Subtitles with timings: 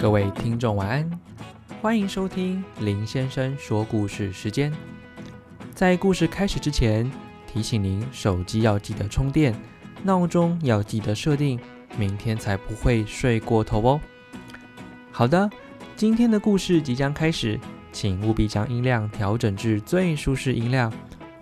[0.00, 1.10] 各位听众晚安，
[1.82, 4.72] 欢迎收听林先生说故事时间。
[5.74, 7.08] 在故事开始之前，
[7.46, 9.54] 提醒您手机要记得充电，
[10.02, 11.60] 闹钟要记得设定，
[11.98, 14.00] 明天才不会睡过头哦。
[15.12, 15.50] 好的，
[15.96, 17.60] 今天的故事即将开始，
[17.92, 20.90] 请务必将音量调整至最舒适音量，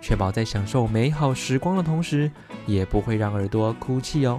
[0.01, 2.29] 确保在享受美好时光的同时，
[2.65, 4.37] 也不会让耳朵哭泣哦。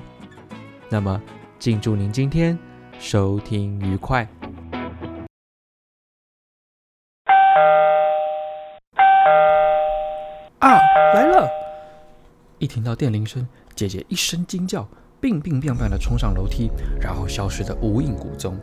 [0.91, 1.19] 那么，
[1.59, 2.59] 敬祝您今天
[3.03, 4.29] 收听愉快。
[10.59, 10.79] 啊，
[11.15, 11.49] 来了！
[12.59, 14.87] 一听到电铃声，姐姐一声惊叫，
[15.19, 18.55] 病病病病的冲上楼梯，然后消失得无影无踪。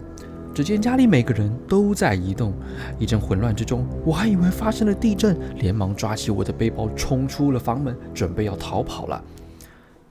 [0.53, 2.53] 只见家里每个人都在移动，
[2.99, 9.19] 一阵混乱之中，我还以为发生了地震，连忙抓起我的背包，冲出了房门，准备要逃跑了。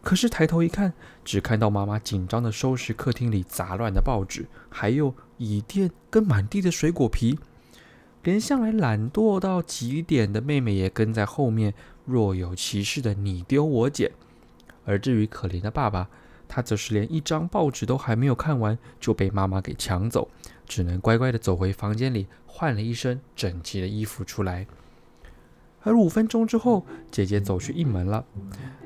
[0.07, 0.93] 可是抬头一看，
[1.25, 7.37] 只看到妈妈紧张的收拾客厅里杂乱的报纸，还有椅垫跟满地的水果皮，
[8.23, 14.13] 连向来懒惰到极点的妹妹也跟在后面，若有其事的你丢我捡。
[14.85, 16.09] 而至于可怜的爸爸，
[16.47, 20.29] 他则是连一张报纸都还没有看完，就被妈妈给抢走，
[20.69, 24.69] 只能乖乖的走回房间里，换了一身整齐的衣服出来。
[25.87, 28.25] 而五分钟之后，姐姐走去应门了。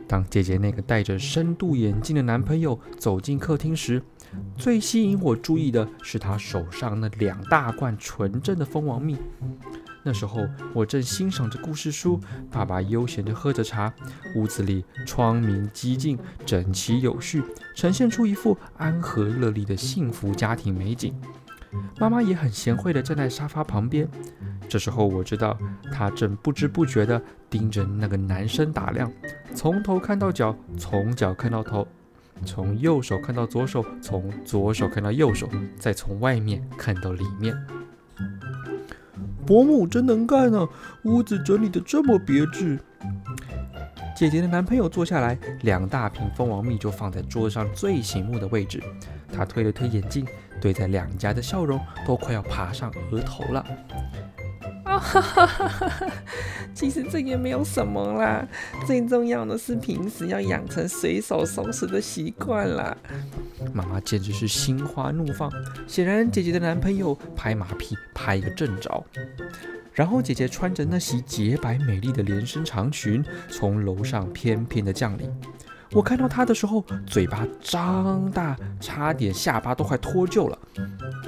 [0.06, 4.03] 当姐姐那个戴着深度眼镜的男朋友走进客厅时，
[4.57, 9.17] 最吸引我注意的是他手上那两大罐纯正的蜂王蜜。
[10.03, 12.20] 那时候我正欣赏着故事书，
[12.51, 13.92] 爸爸悠闲地喝着茶，
[14.37, 17.42] 屋子里窗明几净，整齐有序，
[17.75, 21.14] 呈现出一副安和乐利的幸福家庭美景。
[21.98, 24.09] 妈妈也很贤惠地站在沙发旁边。
[24.71, 25.59] 这时候我知道，
[25.93, 29.13] 她正不知不觉地盯着那个男生打量，
[29.53, 31.87] 从头看到脚，从脚看到头，
[32.47, 37.53] 从右手看到左手，从左手看到右手，再从外面看到里面。
[39.45, 40.69] 伯母真能干啊，
[41.03, 42.79] 屋子整理得这么别致。
[44.17, 48.80] 姐姐的男朋友坐下来，两大瓶蜂王蜜就放在桌子上最醒目的位置。
[49.33, 50.25] 他推了推眼镜，
[50.61, 53.67] 对在两家的笑容都快要爬上额头了。
[55.00, 56.06] 哈哈哈哈哈！
[56.74, 58.46] 其实这也没有什么啦，
[58.86, 62.96] 最重要的是平时要养成随手收拾的习惯啦。
[63.72, 65.50] 妈妈简直是心花怒放，
[65.86, 69.05] 显然姐姐的男朋友拍马屁拍个正着。
[69.92, 75.28] 然后姐姐穿着那袭洁白美丽的连身长裙，从楼上翩翩的降临。
[75.92, 80.58] 我看到她的时候，嘴巴张大，差点下巴都快脱臼了。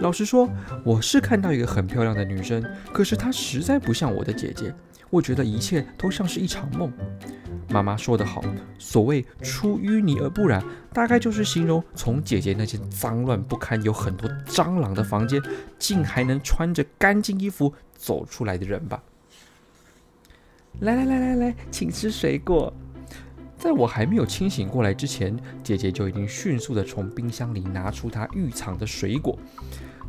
[0.00, 0.48] 老实说，
[0.84, 4.72] 我是看到一个很漂亮的女生，可是她实在不像我的姐姐。
[5.10, 6.90] 我觉得一切都像是一场梦。
[7.68, 8.42] 妈妈说得好，
[8.78, 10.62] 所谓出淤泥而不染，
[10.92, 15.42] 大概就是形容从姐姐那间脏乱不堪、有很多蟑螂的房间，
[15.78, 19.02] 竟还能穿着干净衣服走出来的人吧。
[20.80, 22.72] 来来来来来，请吃水果。
[23.62, 29.38] 在我还没有清醒过来之前，姐姐就已经迅速地从冰箱里拿出她预藏的水果。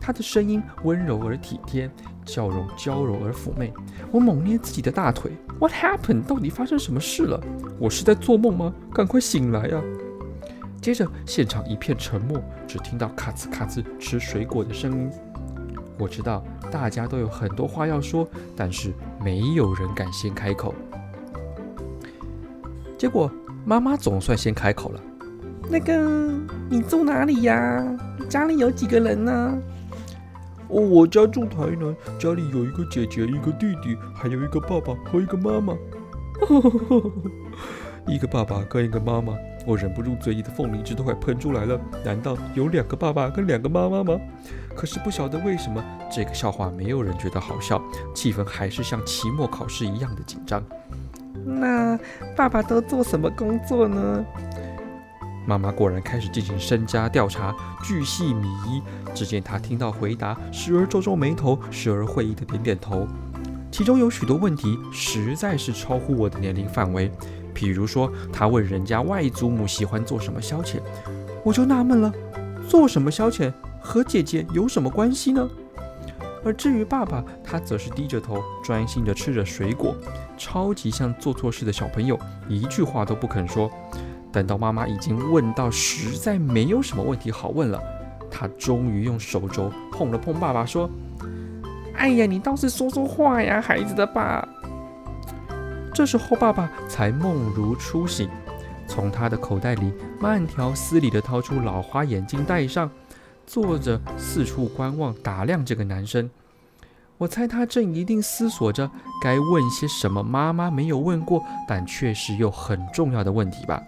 [0.01, 1.87] 她的声音温柔而体贴，
[2.25, 3.71] 笑容娇柔而妩媚。
[4.11, 6.23] 我猛捏自己的大腿，What happened？
[6.23, 7.39] 到底发生什么事了？
[7.77, 8.73] 我是在做梦吗？
[8.91, 9.83] 赶快醒来啊！
[10.81, 15.11] 接着，现场一片沉默，只听到咔吱咔吱吃水果的声音。
[15.99, 18.91] 我知道大家都有很多话要说，但是
[19.23, 20.73] 没有人敢先开口。
[22.97, 23.31] 结果。
[23.65, 24.99] 妈妈总算先开口了
[25.71, 26.33] ：“那个，
[26.69, 27.81] 你住哪里呀？
[28.29, 29.57] 家里有几个人呢
[30.67, 35.73] ？”“哦，我家住台南，家里有一个姐姐，一个弟弟，还有一个爸爸和一个妈妈。
[38.05, 39.33] ”“一个爸爸跟一个妈妈，
[39.65, 41.79] 我忍不住嘴里的凤梨汁都快喷出来了。
[42.03, 44.19] 难道有两个爸爸跟两个妈妈吗？
[44.75, 45.81] 可是不晓得为什么，
[46.11, 47.81] 这个笑话没有人觉得好笑，
[48.13, 50.61] 气氛还是像期末考试一样的紧张。”
[51.45, 51.99] 那
[52.35, 54.25] 爸爸都做什么工作呢？
[55.45, 57.53] 妈妈果然开始进行身家调查，
[57.83, 58.81] 巨细靡遗。
[59.13, 63.05] 只见她听到回答，时而皱皱眉头，时而会意的点点头。
[63.69, 67.11] 其中有许多问题实在是超乎我的年龄范围。
[67.53, 70.79] 譬如说，她问人家外祖母喜欢做什么消遣，
[71.43, 72.13] 我就纳闷了：
[72.69, 73.51] 做什么消遣
[73.81, 75.49] 和姐姐有什么关系呢？
[76.45, 79.95] 而至于爸爸，他则是低着头，专心地吃着水果，
[80.37, 83.71] 超级像做错事的小朋友，一句话都不肯说。
[84.31, 87.81] 等到妈妈已经问到实在没有什么问题好问了，
[88.29, 90.89] 他终于用手肘碰了碰爸爸，说
[91.95, 94.47] ：“哎呀，你倒是说说话呀，孩子的爸。”
[95.93, 98.27] 这时候爸爸才梦如初醒，
[98.87, 102.89] 从他的口袋里慢条斯理地掏出老花眼镜戴上。
[103.45, 106.29] 坐着四处观望，打量这个男生。
[107.17, 108.89] 我猜他正一定思索着
[109.21, 113.81] 该问些什么妈妈没有问过，但确实又很重要的问题吧。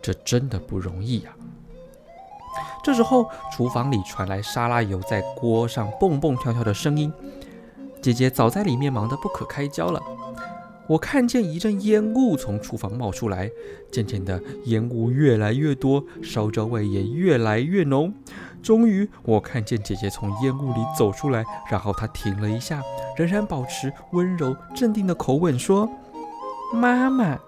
[0.00, 1.30] 这真的不容易呀。
[2.82, 7.12] 这时候，厨房里传来沙拉油在锅上蹦蹦跳跳的声音。
[8.00, 10.00] 姐姐早在里面忙得不可开交了。
[10.88, 13.50] 我看见一阵烟雾从厨房冒出来，
[13.90, 18.12] 渐渐的烟雾越来越多，烧焦味也越来越浓。
[18.62, 22.82] 终于，我看见姐姐从烟雾里走出来，然后她停了一下，
[23.16, 25.88] 仍然保持温柔镇定的口吻说
[26.72, 27.38] ：“妈妈，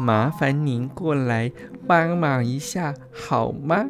[0.00, 1.52] 麻烦您过来
[1.86, 3.86] 帮忙一下好吗？”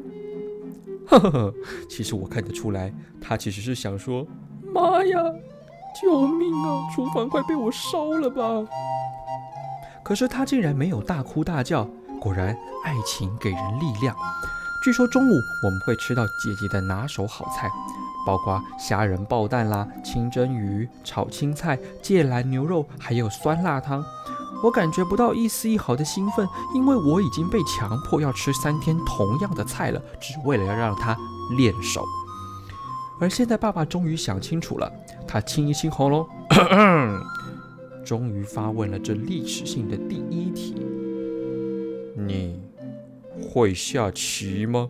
[1.07, 1.55] 呵呵呵，
[1.89, 4.27] 其实我看得出来，她其实是想说
[4.75, 5.19] ：“妈呀！”
[6.01, 6.89] 救命啊！
[6.95, 8.43] 厨房快被我烧了吧！
[10.03, 11.87] 可是他竟然没有大哭大叫。
[12.21, 14.15] 果然，爱情给人力量。
[14.85, 15.33] 据说中午
[15.65, 17.69] 我们会吃到姐姐的拿手好菜，
[18.27, 24.05] 包括虾仁爆蛋啦、清蒸鱼、炒青菜、芥蓝牛肉，还有酸辣汤。
[24.63, 31.17] 我感觉不到一丝一毫的兴奋，因为我已经被强迫要吃三天同样的菜了，只为了要让他
[31.57, 32.05] 练手。
[33.21, 34.91] 而现在，爸爸终于想清楚了。
[35.27, 36.27] 他清一清喉咙，
[38.05, 40.87] 终于发问了这历史性的第一题
[42.15, 42.61] ：“你
[43.43, 44.89] 会下棋吗？”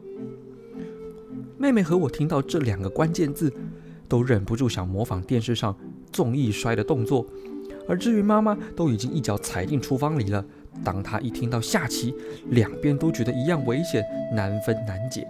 [1.57, 3.53] 妹妹和我听到这两个关键字，
[4.07, 5.77] 都忍不住想模仿电视上
[6.13, 7.27] 纵意摔的动作。
[7.89, 10.45] 而至于妈妈，都已经一脚踩进厨房里了。
[10.85, 12.15] 当她一听到下棋，
[12.51, 14.05] 两边都觉得一样危险，
[14.35, 15.27] 难分难解。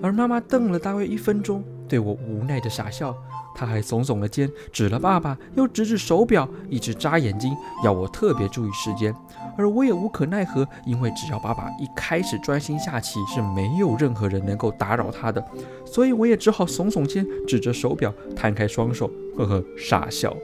[0.00, 1.62] 而妈妈瞪了大约一分钟。
[1.90, 3.12] 对我无奈的傻笑，
[3.52, 7.52] 他还耸耸了肩，指了爸爸，又指指手表，一直眨眼睛，
[7.84, 9.12] 要我特别注意时间。
[9.58, 15.44] 而我也无可奈何，因为只要爸爸一开始专心下棋，是没有任何人能够打扰他的。
[15.84, 20.34] 所以我也只好耸耸肩，指着手表，摊开双手，呵呵傻笑。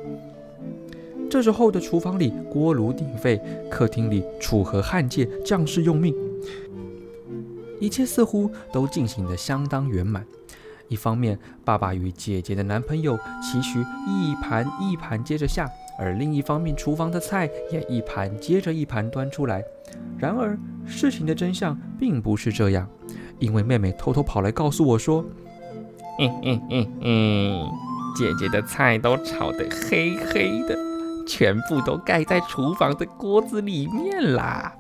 [1.30, 3.40] 这时候的厨房里锅炉鼎沸，
[3.70, 6.12] 客厅里楚河汉界，将士用命，
[7.78, 10.26] 一切似乎都进行得相当圆满。
[10.88, 15.68] 一方面，爸爸与姐姐的男朋友期许一盘一盘接着下，
[15.98, 19.62] 而另一方面，厨房的菜也一盘接着一盘端出来。
[20.18, 22.88] 然而，事情的真相并不是这样，
[23.38, 25.24] 因为妹妹偷偷跑来告诉我说
[26.18, 27.70] ：“嗯嗯嗯嗯，
[28.16, 30.76] 姐姐的菜都炒得黑黑的，
[31.26, 34.72] 全部都盖在厨房的锅子里面啦。”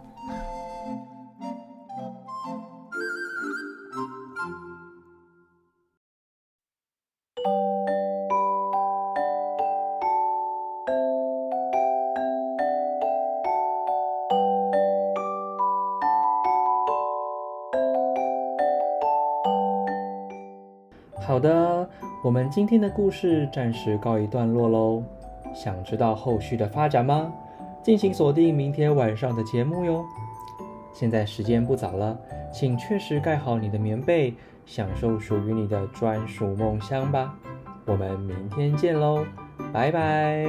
[21.26, 21.88] 好的，
[22.22, 25.02] 我们今天的故事暂时告一段落喽。
[25.52, 27.32] 想知道后续的发展吗？
[27.82, 30.04] 敬请锁定明天晚上的节目哟。
[30.92, 32.16] 现在时间不早了，
[32.52, 34.34] 请确实盖好你的棉被，
[34.66, 37.34] 享受属于你的专属梦乡吧。
[37.86, 39.26] 我们明天见喽，
[39.72, 40.46] 拜拜。